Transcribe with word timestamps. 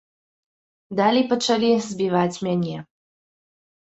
Далей 0.99 1.25
пачалі 1.33 1.69
збіваць 1.89 2.41
мяне. 2.47 2.77